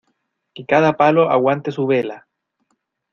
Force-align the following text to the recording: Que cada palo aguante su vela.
Que 0.55 0.65
cada 0.65 0.97
palo 0.97 1.29
aguante 1.29 1.71
su 1.71 1.85
vela. 1.85 2.27